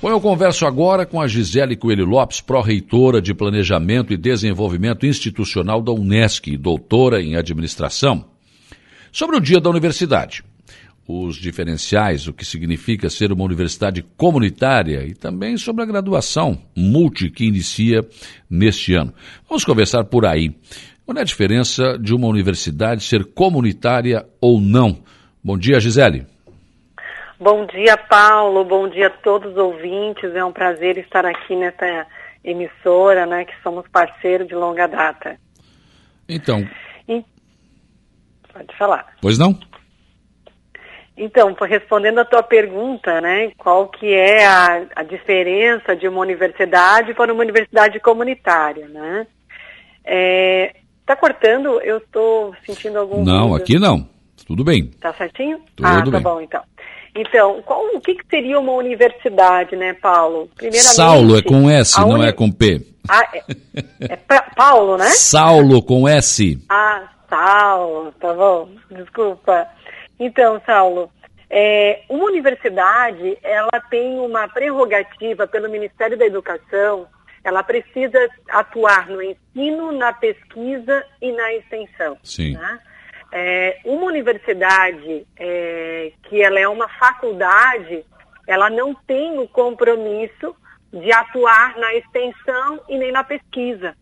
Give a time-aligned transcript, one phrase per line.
[0.00, 5.82] Bom, eu converso agora com a Gisele Coelho Lopes, pró-reitora de Planejamento e Desenvolvimento Institucional
[5.82, 8.24] da Unesc, doutora em Administração,
[9.10, 10.44] sobre o Dia da Universidade.
[11.04, 17.28] Os diferenciais, o que significa ser uma universidade comunitária e também sobre a graduação multi
[17.28, 18.06] que inicia
[18.48, 19.12] neste ano.
[19.48, 20.54] Vamos conversar por aí.
[21.04, 25.02] Qual é a diferença de uma universidade ser comunitária ou não?
[25.42, 26.24] Bom dia, Gisele.
[27.40, 28.64] Bom dia, Paulo.
[28.64, 30.34] Bom dia a todos os ouvintes.
[30.34, 32.06] É um prazer estar aqui nessa
[32.42, 35.38] emissora, né, que somos parceiros de longa data.
[36.28, 36.66] Então.
[37.08, 37.24] E...
[38.52, 39.14] Pode falar.
[39.20, 39.58] Pois não?
[41.16, 47.14] Então, respondendo a tua pergunta, né, qual que é a, a diferença de uma universidade
[47.14, 49.26] para uma universidade comunitária, né?
[50.04, 51.80] É, tá cortando?
[51.82, 53.24] Eu estou sentindo algum...
[53.24, 54.08] Não, aqui não.
[54.46, 54.90] Tudo bem.
[55.00, 55.60] Tá certinho?
[55.76, 56.22] Tudo ah, tá bem.
[56.22, 56.62] bom, então.
[57.14, 60.48] Então, qual, o que, que, seria uma universidade, né, Paulo?
[60.54, 62.26] Primeiramente, Saulo é com S, não uni...
[62.26, 62.82] é com P.
[63.08, 63.42] Ah, é,
[64.00, 64.16] é
[64.54, 65.10] Paulo, né?
[65.10, 66.58] Saulo com S.
[66.68, 68.68] Ah, Saulo, tá bom.
[68.90, 69.66] Desculpa.
[70.20, 71.10] Então, Saulo,
[71.50, 77.06] é, uma universidade, ela tem uma prerrogativa pelo Ministério da Educação,
[77.42, 82.18] ela precisa atuar no ensino, na pesquisa e na extensão.
[82.22, 82.54] Sim.
[82.54, 82.78] Né?
[83.30, 88.04] É, uma universidade é, que ela é uma faculdade,
[88.46, 90.56] ela não tem o compromisso
[90.92, 93.94] de atuar na extensão e nem na pesquisa,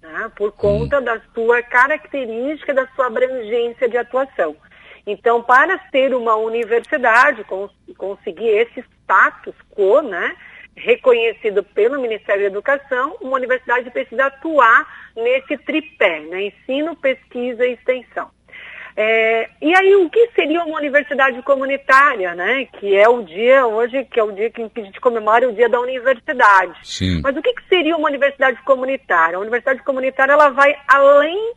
[0.00, 4.56] né, por conta da sua característica, da sua abrangência de atuação.
[5.04, 10.36] Então, para ser uma universidade, cons conseguir esse status quo, né,
[10.76, 17.72] reconhecido pelo Ministério da Educação, uma universidade precisa atuar nesse tripé, né, ensino, pesquisa e
[17.72, 18.30] extensão.
[19.00, 22.64] É, e aí, o que seria uma universidade comunitária, né?
[22.64, 25.68] Que é o dia hoje, que é o dia que a gente comemora o dia
[25.68, 26.76] da universidade.
[26.82, 27.20] Sim.
[27.22, 29.36] Mas o que, que seria uma universidade comunitária?
[29.36, 31.54] A universidade comunitária ela vai além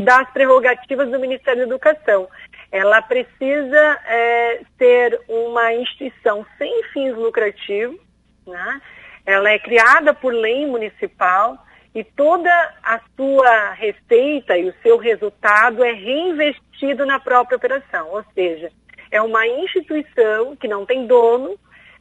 [0.00, 2.28] das prerrogativas do Ministério da Educação.
[2.72, 8.00] Ela precisa é, ser uma instituição sem fins lucrativos,
[8.44, 8.80] né?
[9.24, 11.56] Ela é criada por lei municipal
[11.94, 12.50] e toda
[12.82, 18.10] a sua receita e o seu resultado é reinvestido na própria operação.
[18.10, 18.70] Ou seja,
[19.10, 21.58] é uma instituição que não tem dono,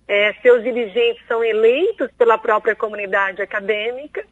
[0.08, 4.26] é, seus dirigentes são eleitos pela própria comunidade acadêmica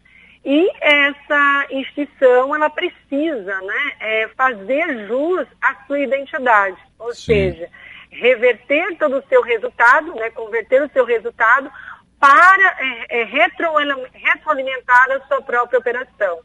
[0.43, 7.25] e essa instituição ela precisa né, é, fazer jus à sua identidade, ou Sim.
[7.25, 7.69] seja,
[8.09, 11.71] reverter todo o seu resultado, né, converter o seu resultado
[12.19, 16.39] para é, é, retroalimentar a sua própria operação.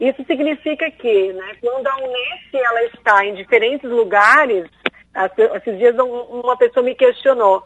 [0.00, 4.68] Isso significa que, né, quando a Unesco ela está em diferentes lugares,
[5.54, 7.64] esses dias uma pessoa me questionou,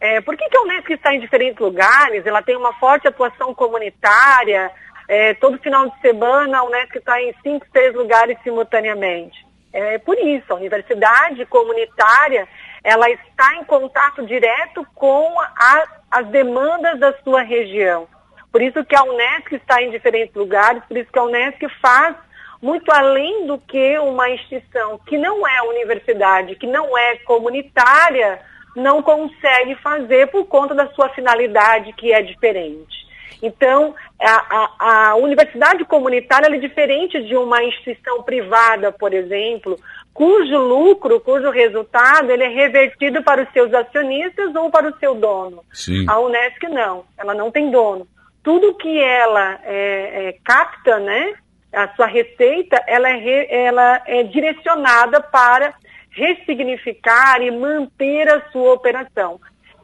[0.00, 2.26] é, por que, que a Unesco está em diferentes lugares?
[2.26, 4.70] Ela tem uma forte atuação comunitária,
[5.08, 9.46] é, todo final de semana a Unesco está em cinco, seis lugares simultaneamente.
[9.72, 12.48] É por isso, a universidade comunitária,
[12.86, 18.06] ela está em contato direto com a, as demandas da sua região.
[18.52, 22.14] Por isso que a Unesco está em diferentes lugares, por isso que a Unesco faz
[22.62, 28.38] muito além do que uma instituição que não é universidade, que não é comunitária,
[28.76, 33.04] não consegue fazer por conta da sua finalidade que é diferente.
[33.42, 39.76] Então, a, a, a universidade comunitária é diferente de uma instituição privada, por exemplo,
[40.16, 45.14] cujo lucro, cujo resultado, ele é revertido para os seus acionistas ou para o seu
[45.14, 45.62] dono.
[45.70, 46.06] Sim.
[46.08, 48.08] A Unesco não, ela não tem dono.
[48.42, 51.34] Tudo que ela é, é, capta, né,
[51.70, 55.74] a sua receita, ela é, re, ela é direcionada para
[56.10, 59.38] ressignificar e manter a sua operação.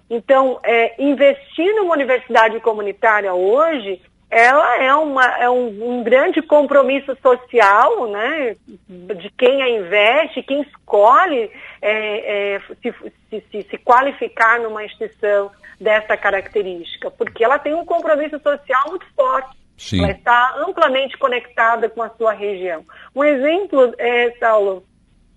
[0.08, 4.00] Então, é, investir numa universidade comunitária hoje,
[4.32, 8.56] ela é, uma, é um, um, grande compromisso social, né,
[8.88, 11.50] de quem a investe, quem escolhe
[11.82, 12.94] é, é, se,
[13.28, 19.54] se, se, qualificar numa instituição dessa característica, porque ela tem um compromisso social muito forte.
[19.76, 20.02] Sim.
[20.02, 22.86] Ela está amplamente conectada com a sua região.
[23.14, 24.82] Um exemplo, é, Saulo,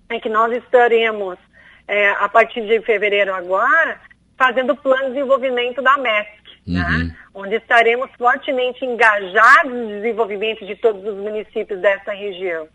[0.08, 1.38] é que nós estaremos,
[1.86, 4.00] é, a partir de fevereiro agora,
[4.38, 6.74] fazendo o plano de desenvolvimento da MESC, Uhum.
[6.74, 7.16] né?
[7.34, 12.68] onde estaremos fortemente engajados no desenvolvimento de todos os municípios dessa região.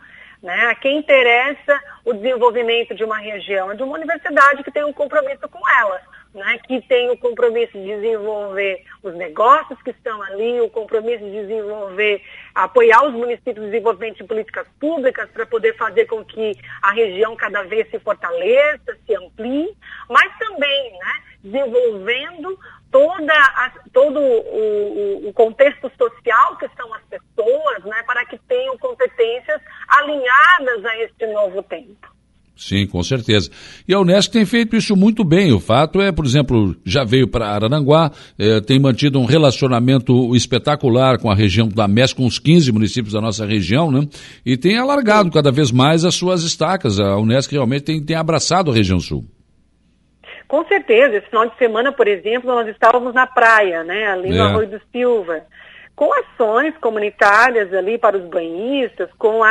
[0.43, 0.55] Né?
[0.67, 4.93] A quem interessa o desenvolvimento de uma região, é de uma universidade que tem um
[4.93, 6.01] compromisso com ela,
[6.33, 6.59] né?
[6.67, 12.23] que tem o compromisso de desenvolver os negócios que estão ali, o compromisso de desenvolver,
[12.55, 17.37] apoiar os municípios no desenvolvimento de políticas públicas para poder fazer com que a região
[17.37, 19.77] cada vez se fortaleça, se amplie,
[20.09, 22.59] mas também né, desenvolvendo
[22.91, 28.77] toda a, todo o, o, contexto social que são as pessoas, né, para que tenham
[28.79, 32.09] competências alinhadas a este novo tempo.
[32.61, 33.51] Sim, com certeza.
[33.89, 35.51] E a Unesco tem feito isso muito bem.
[35.51, 41.19] O fato é, por exemplo, já veio para Arananguá, eh, tem mantido um relacionamento espetacular
[41.19, 44.07] com a região da MES, com os 15 municípios da nossa região, né?
[44.45, 47.01] E tem alargado cada vez mais as suas estacas.
[47.01, 49.25] A Unesco realmente tem, tem abraçado a região sul.
[50.51, 51.17] Com certeza.
[51.17, 54.09] Esse final de semana, por exemplo, nós estávamos na praia, né?
[54.09, 54.41] Ali no é.
[54.41, 55.47] Arroio do Silva
[56.01, 59.43] com ações comunitárias ali para os banhistas, com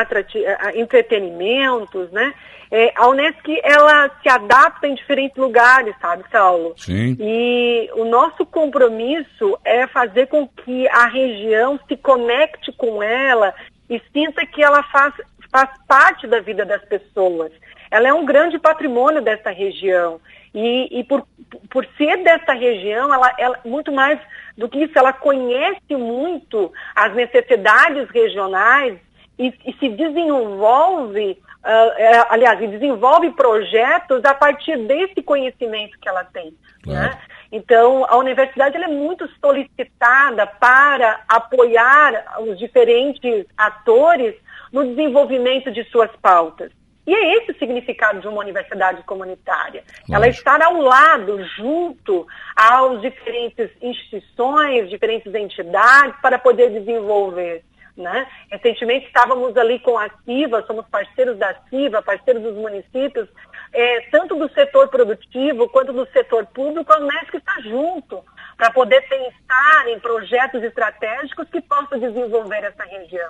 [0.74, 2.34] entretenimentos, né?
[2.72, 6.74] É, a Unesc, ela se adapta em diferentes lugares, sabe, Saulo?
[6.75, 7.16] Sim.
[7.19, 13.54] E o nosso compromisso é fazer com que a região se conecte com ela
[13.88, 15.13] e sinta que ela faz,
[15.51, 17.51] faz parte da vida das pessoas.
[17.92, 20.19] Ela é um grande patrimônio dessa região.
[20.54, 21.28] E, e por,
[21.69, 24.19] por ser dessa região, ela, ela, muito mais
[24.57, 28.98] do que isso, ela conhece muito as necessidades regionais
[29.38, 31.31] e, e se desenvolve,
[31.63, 36.54] uh, aliás, e desenvolve projetos a partir desse conhecimento que ela tem.
[36.84, 37.10] Claro.
[37.10, 37.19] Né?
[37.51, 44.36] Então, a universidade é muito solicitada para apoiar os diferentes atores
[44.71, 46.71] no desenvolvimento de suas pautas.
[47.10, 49.83] E é esse o significado de uma universidade comunitária.
[50.12, 57.63] Ela estar ao lado, junto aos diferentes instituições, diferentes entidades, para poder desenvolver.
[57.98, 58.27] Né?
[58.51, 63.27] Recentemente estávamos ali com a CIVA, somos parceiros da CIVA, parceiros dos municípios,
[63.74, 68.24] é, tanto do setor produtivo quanto do setor público, a Unesco está junto
[68.56, 73.30] para poder pensar em projetos estratégicos que possam desenvolver essa região.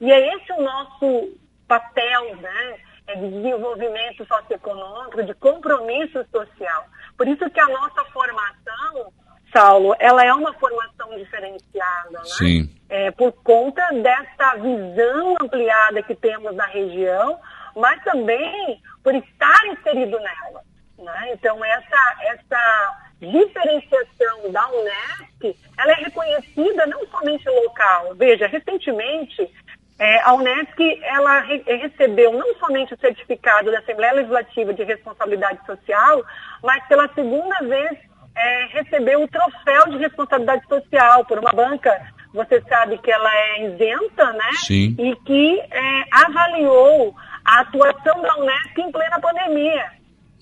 [0.00, 1.32] E é esse o nosso
[1.66, 2.78] papel, né?
[3.06, 6.86] É de desenvolvimento socioeconômico, de compromisso social.
[7.16, 9.12] Por isso que a nossa formação,
[9.52, 12.24] Saulo, ela é uma formação diferenciada, né?
[12.24, 12.76] Sim.
[12.88, 17.38] É, por conta dessa visão ampliada que temos na região,
[17.76, 20.62] mas também por estar inserido nela.
[20.98, 21.32] Né?
[21.32, 28.14] Então, essa, essa diferenciação da Unesp, ela é reconhecida não somente local.
[28.14, 29.50] Veja, recentemente,
[29.98, 35.64] é, a Unesp ela re recebeu não somente o certificado da Assembleia Legislativa de Responsabilidade
[35.64, 36.22] Social,
[36.62, 37.98] mas pela segunda vez
[38.36, 41.98] é, recebeu o troféu de responsabilidade social por uma banca.
[42.34, 44.50] Você sabe que ela é isenta, né?
[44.56, 44.94] Sim.
[44.98, 49.86] E que é, avaliou a atuação da Unesp em plena pandemia.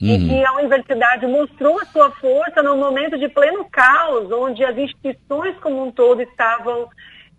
[0.03, 0.09] Uhum.
[0.09, 4.77] E que a universidade mostrou a sua força no momento de pleno caos, onde as
[4.77, 6.89] instituições como um todo estavam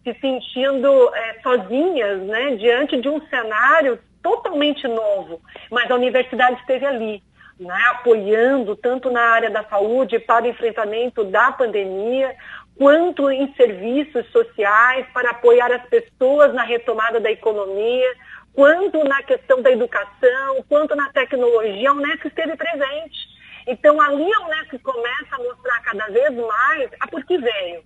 [0.05, 5.41] se sentindo é, sozinhas, né, diante de um cenário totalmente novo.
[5.71, 7.23] Mas a universidade esteve ali,
[7.59, 12.35] né, apoiando tanto na área da saúde para o enfrentamento da pandemia,
[12.77, 18.13] quanto em serviços sociais para apoiar as pessoas na retomada da economia,
[18.53, 23.17] quanto na questão da educação, quanto na tecnologia, a Unesco esteve presente.
[23.65, 27.83] Então, ali a Unesco começa a mostrar cada vez mais a por que veio.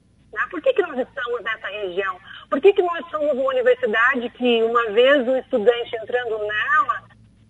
[0.50, 2.18] Por que, que nós estamos nessa região?
[2.50, 7.04] Por que, que nós somos uma universidade que, uma vez o estudante entrando nela,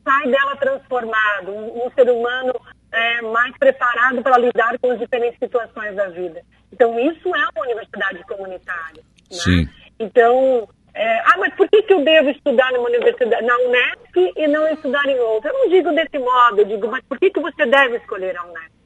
[0.04, 2.54] sai dela transformado, um, um ser humano
[2.92, 6.42] é, mais preparado para lidar com as diferentes situações da vida?
[6.72, 9.03] Então, isso é uma universidade comunitária.
[9.32, 9.38] Né?
[9.38, 9.70] Sim.
[10.00, 14.48] Então, é, ah, mas por que, que eu devo estudar numa universidade, na Unesp e
[14.48, 15.51] não estudar em outra?
[15.51, 18.44] Eu não digo desse modo, eu digo, mas por que, que você deve escolher a
[18.44, 18.79] Unesp?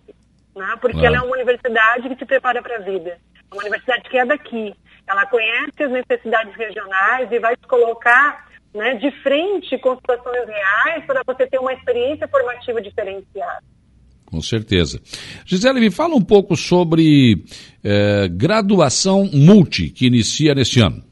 [0.55, 0.77] Né?
[0.79, 1.15] Porque claro.
[1.15, 3.17] ela é uma universidade que te prepara para a vida
[3.53, 4.73] uma universidade que é daqui.
[5.07, 11.05] Ela conhece as necessidades regionais e vai te colocar né, de frente com situações reais
[11.05, 13.63] para você ter uma experiência formativa diferenciada.
[14.25, 14.99] Com certeza.
[15.45, 17.45] Gisele, me fala um pouco sobre
[17.83, 21.03] eh, graduação multi que inicia neste ano.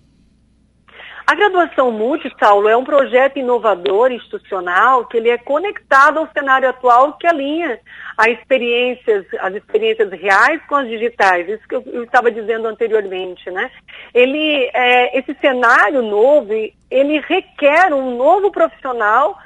[1.32, 6.68] A graduação multi, Saulo, é um projeto inovador institucional que ele é conectado ao cenário
[6.68, 7.80] atual que alinha
[8.18, 11.48] as experiências, as experiências reais com as digitais.
[11.48, 13.72] Isso que eu, estava dizendo anteriormente, né?
[14.14, 19.40] Ele, é, esse cenário novo, ele requer um novo profissional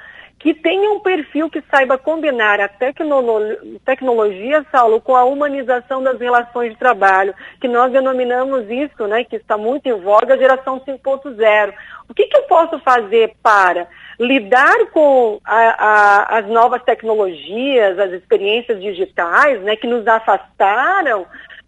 [0.46, 6.74] que tenha um perfil que saiba combinar a tecnologia, Saulo, com a humanização das relações
[6.74, 11.74] de trabalho, que nós denominamos isso, né, que está muito em voga, a geração 5.0.
[12.08, 13.88] O que, que eu posso fazer para
[14.20, 21.25] lidar com a, a, as novas tecnologias, as experiências digitais, né, que nos afastaram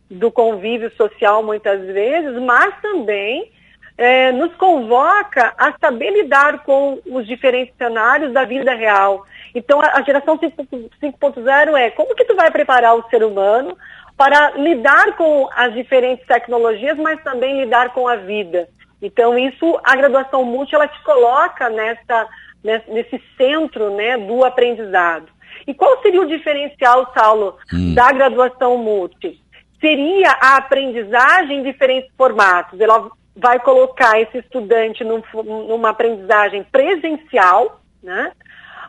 [0.07, 3.51] do convívio social muitas vezes, mas também
[3.97, 9.25] é, nos convoca a saber lidar com os diferentes cenários da vida real.
[9.55, 13.75] Então, a, a geração 5.0 é como que tu vai preparar o ser humano
[14.15, 18.67] para lidar com as diferentes tecnologias, mas também lidar com a vida.
[19.01, 22.27] Então, isso, a graduação multi, ela te coloca nessa,
[22.63, 25.27] nesse centro né, do aprendizado.
[25.65, 27.93] E qual seria o diferencial, Saulo, hum.
[27.93, 29.39] da graduação multi?
[29.79, 32.79] Seria a aprendizagem em diferentes formatos.
[32.79, 35.21] Ela vai colocar esse estudante num,
[35.67, 38.31] numa aprendizagem presencial, né?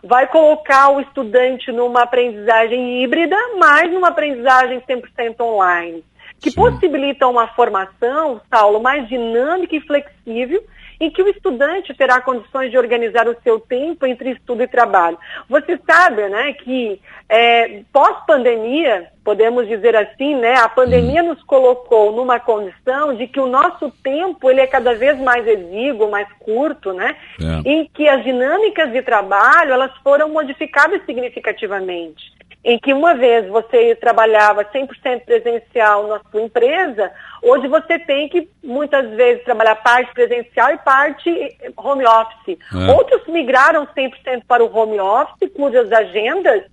[0.03, 6.05] vai colocar o estudante numa aprendizagem híbrida, mas numa aprendizagem 100% online,
[6.41, 6.57] que Sim.
[6.57, 10.65] possibilita uma formação, Saulo, mais dinâmica e flexível
[11.01, 15.19] em que o estudante terá condições de organizar o seu tempo entre estudo e trabalho.
[15.49, 22.41] Você sabe, né, que é, pós-pandemia, podemos dizer assim, né, a pandemia nos colocou numa
[22.41, 27.17] condição de que o nosso tempo ele é cada vez mais exíguo, mais curto, né,
[27.41, 27.69] é.
[27.69, 32.38] em que as dinâmicas de trabalho elas foram modificadas significativamente
[32.69, 37.11] em que uma vez você trabalhava 100% presencial na sua empresa,
[37.43, 42.59] hoje você tem que muitas vezes trabalhar parte presencial e parte home office.
[42.75, 42.93] É.
[42.93, 46.65] Outros migraram 100% para o home office, cujas agendas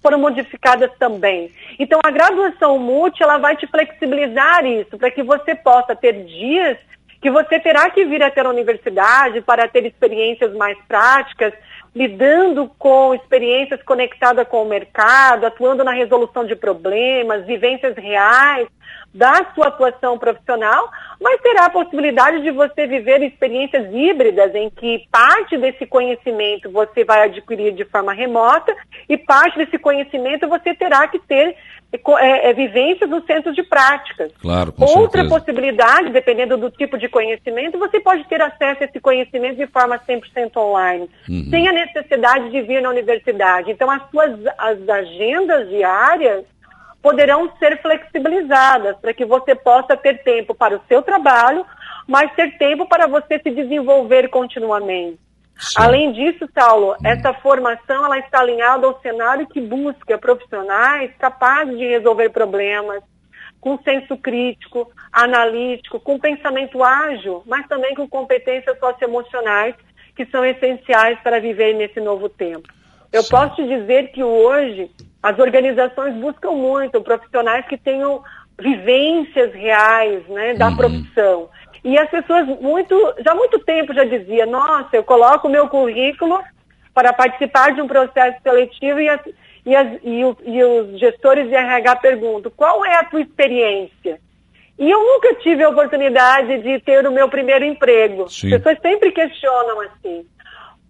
[0.00, 1.52] foram modificadas também.
[1.78, 6.78] Então a graduação multi, ela vai te flexibilizar isso, para que você possa ter dias
[7.20, 11.52] que você terá que vir até a universidade para ter experiências mais práticas,
[11.94, 18.66] lidando com experiências conectadas com o mercado, atuando na resolução de problemas, vivências reais
[19.14, 25.06] da sua atuação profissional, mas terá a possibilidade de você viver experiências híbridas em que
[25.10, 28.74] parte desse conhecimento você vai adquirir de forma remota
[29.08, 31.54] e parte desse conhecimento você terá que ter
[32.18, 34.32] é, é, vivências no centro de práticas.
[34.40, 35.28] Claro, Outra certeza.
[35.28, 39.98] possibilidade, dependendo do tipo de conhecimento, você pode ter acesso a esse conhecimento de forma
[39.98, 41.48] 100% online, uhum.
[41.50, 43.70] sem a necessidade de vir na universidade.
[43.70, 46.44] Então, as suas as agendas diárias
[47.02, 51.66] poderão ser flexibilizadas para que você possa ter tempo para o seu trabalho,
[52.06, 55.18] mas ter tempo para você se desenvolver continuamente.
[55.58, 55.74] Sim.
[55.76, 61.86] Além disso, Saulo, essa formação ela está alinhada ao cenário que busca profissionais capazes de
[61.86, 63.02] resolver problemas,
[63.60, 69.76] com senso crítico, analítico, com pensamento ágil, mas também com competências socioemocionais
[70.16, 72.68] que são essenciais para viver nesse novo tempo.
[73.12, 73.30] Eu Sim.
[73.30, 74.90] posso te dizer que hoje
[75.22, 78.22] as organizações buscam muito profissionais que tenham
[78.58, 80.76] vivências reais né, da uhum.
[80.76, 81.48] profissão.
[81.84, 85.68] E as pessoas muito, já há muito tempo já diziam, nossa, eu coloco o meu
[85.68, 86.40] currículo
[86.94, 89.20] para participar de um processo seletivo e, as,
[89.66, 94.20] e, as, e, o, e os gestores de RH perguntam, qual é a tua experiência?
[94.78, 98.28] E eu nunca tive a oportunidade de ter o meu primeiro emprego.
[98.28, 98.46] Sim.
[98.46, 100.26] As pessoas sempre questionam assim.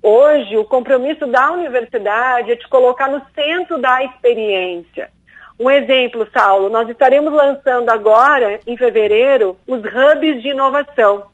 [0.03, 5.11] Hoje, o compromisso da universidade é te colocar no centro da experiência.
[5.59, 11.27] Um exemplo, Saulo, nós estaremos lançando agora, em fevereiro, os hubs de inovação,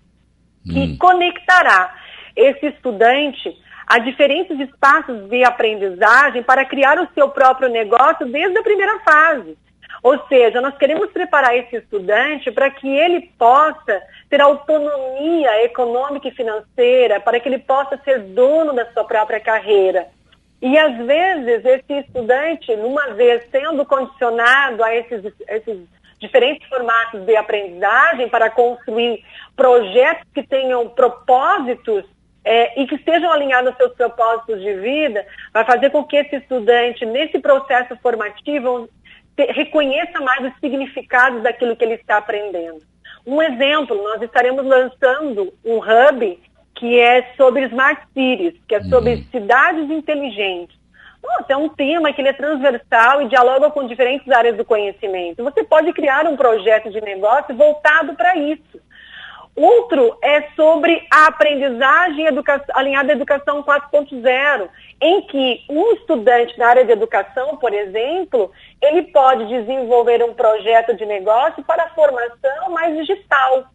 [0.64, 0.96] que hum.
[0.98, 1.94] conectará
[2.36, 3.56] esse estudante
[3.86, 9.56] a diferentes espaços de aprendizagem para criar o seu próprio negócio desde a primeira fase.
[10.02, 16.32] Ou seja, nós queremos preparar esse estudante para que ele possa ter autonomia econômica e
[16.32, 20.06] financeira, para que ele possa ser dono da sua própria carreira.
[20.60, 25.86] E às vezes esse estudante, numa vez sendo condicionado a esses, esses
[26.20, 29.24] diferentes formatos de aprendizagem para construir
[29.56, 32.04] projetos que tenham propósitos
[32.44, 36.36] é, e que estejam alinhados aos seus propósitos de vida, vai fazer com que esse
[36.36, 38.88] estudante, nesse processo formativo,
[39.36, 42.80] te, reconheça mais os significados daquilo que ele está aprendendo.
[43.26, 46.40] Um exemplo, nós estaremos lançando um hub
[46.78, 49.24] que é sobre Smart Cities, que é sobre uhum.
[49.32, 50.78] cidades inteligentes.
[51.20, 55.42] Nossa, é um tema que ele é transversal e dialoga com diferentes áreas do conhecimento.
[55.42, 58.80] Você pode criar um projeto de negócio voltado para isso.
[59.56, 62.26] Outro é sobre a aprendizagem
[62.72, 64.68] alinhada à educação 4.0,
[65.00, 70.94] em que um estudante na área de educação, por exemplo, ele pode desenvolver um projeto
[70.94, 73.66] de negócio para a formação mais digital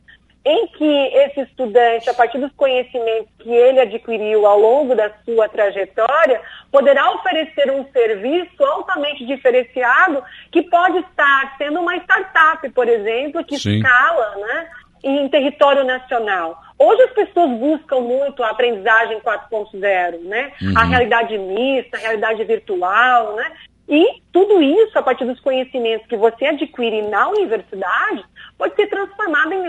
[0.45, 5.47] em que esse estudante, a partir dos conhecimentos que ele adquiriu ao longo da sua
[5.47, 10.21] trajetória, poderá oferecer um serviço altamente diferenciado
[10.51, 13.77] que pode estar sendo uma startup, por exemplo, que Sim.
[13.77, 14.69] escala né,
[15.03, 16.61] em território nacional.
[16.77, 20.51] Hoje as pessoas buscam muito a aprendizagem 4.0, né?
[20.61, 20.73] Uhum.
[20.75, 23.49] A realidade mista, a realidade virtual, né?
[23.87, 28.23] E tudo isso, a partir dos conhecimentos que você adquire na universidade,
[28.57, 28.87] pode ser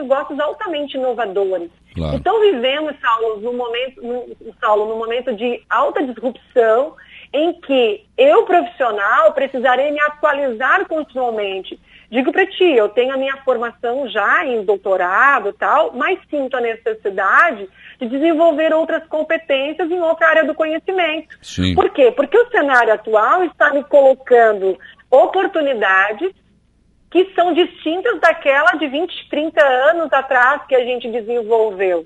[0.04, 1.70] negócios altamente inovadores.
[1.94, 2.16] Claro.
[2.16, 4.00] Então vivemos, Saulo, no momento,
[4.60, 6.94] Saulo, no momento de alta disrupção,
[7.32, 11.78] em que eu, profissional, precisarei me atualizar continuamente
[12.14, 16.56] digo para ti, eu tenho a minha formação já em doutorado e tal, mas sinto
[16.56, 17.68] a necessidade
[18.00, 21.36] de desenvolver outras competências em outra área do conhecimento.
[21.42, 21.74] Sim.
[21.74, 22.12] Por quê?
[22.12, 24.78] Porque o cenário atual está me colocando
[25.10, 26.30] oportunidades
[27.14, 32.04] que são distintas daquela de 20, 30 anos atrás que a gente desenvolveu.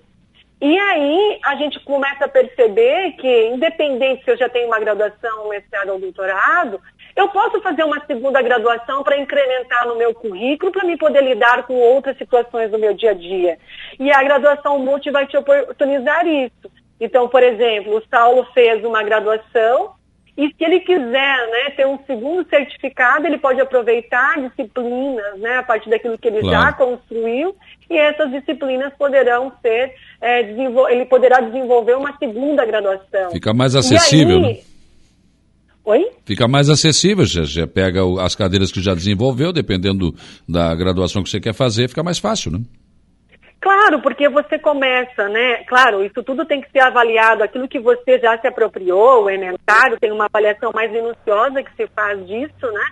[0.61, 5.47] E aí a gente começa a perceber que, independente se eu já tenho uma graduação,
[5.47, 6.79] um mestrado ou doutorado,
[7.17, 11.67] eu posso fazer uma segunda graduação para incrementar no meu currículo, para me poder lidar
[11.67, 13.59] com outras situações do meu dia a dia.
[13.99, 16.71] E a graduação multi vai te oportunizar isso.
[17.01, 19.95] Então, por exemplo, o Saulo fez uma graduação
[20.39, 21.11] e se ele quiser
[21.51, 26.41] né, ter um segundo certificado, ele pode aproveitar disciplinas né, a partir daquilo que ele
[26.41, 26.67] claro.
[26.67, 27.57] já construiu
[27.91, 30.43] e essas disciplinas poderão ser, é,
[30.93, 33.33] ele poderá desenvolver uma segunda graduação.
[33.33, 34.61] Fica mais acessível, aí, né?
[35.85, 36.07] Oi?
[36.25, 40.15] Fica mais acessível, já, já pega as cadeiras que já desenvolveu, dependendo
[40.49, 42.61] da graduação que você quer fazer, fica mais fácil, né?
[43.61, 45.65] Claro, porque você começa, né?
[45.65, 47.43] Claro, isso tudo tem que ser avaliado.
[47.43, 51.87] Aquilo que você já se apropriou, o inventário, tem uma avaliação mais minuciosa que se
[51.89, 52.85] faz disso, né?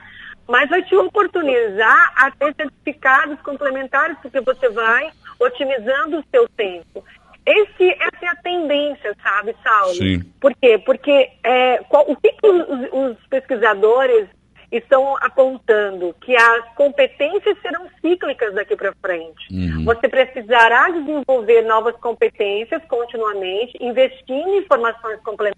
[0.49, 7.05] Mas vai te oportunizar a ter certificados complementares, porque você vai otimizando o seu tempo.
[7.45, 9.95] Esse, essa é a tendência, sabe, Saulo?
[9.95, 10.21] Sim.
[10.41, 10.79] Por quê?
[10.85, 14.29] Porque é, qual, o que, que os, os pesquisadores
[14.71, 19.53] estão apontando que as competências serão cíclicas daqui para frente.
[19.53, 19.85] Uhum.
[19.85, 25.57] Você precisará desenvolver novas competências continuamente, investindo em informações complementares.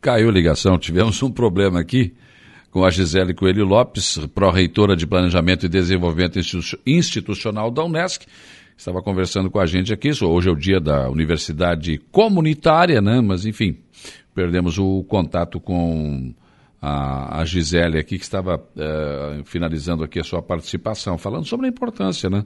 [0.00, 2.14] Caiu ligação, tivemos um problema aqui
[2.70, 6.38] com a Gisele Coelho Lopes, pró-reitora de Planejamento e Desenvolvimento
[6.86, 8.26] Institucional da Unesc.
[8.76, 13.22] Estava conversando com a gente aqui, hoje é o dia da Universidade Comunitária, né?
[13.22, 13.78] Mas enfim,
[14.36, 16.34] perdemos o contato com
[16.80, 21.70] a, a Gisele aqui, que estava uh, finalizando aqui a sua participação, falando sobre a
[21.70, 22.44] importância, né?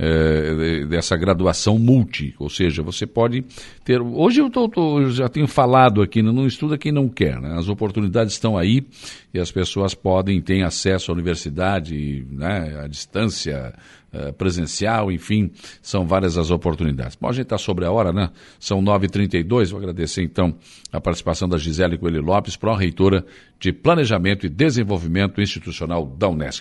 [0.00, 3.44] É, dessa graduação multi, ou seja, você pode
[3.84, 4.00] ter.
[4.00, 7.58] Hoje eu, tô, tô, já tenho falado aqui, não estuda quem não quer, né?
[7.58, 8.86] as oportunidades estão aí
[9.34, 12.80] e as pessoas podem ter acesso à universidade, né?
[12.80, 13.74] à distância,
[14.12, 15.50] uh, presencial, enfim,
[15.82, 17.16] são várias as oportunidades.
[17.16, 18.30] Bom, a gente está sobre a hora, né?
[18.58, 20.54] São 9h32, vou agradecer então
[20.92, 23.24] a participação da Gisele Coelho Lopes, pró-reitora
[23.58, 26.56] de Planejamento e Desenvolvimento Institucional da Unesco.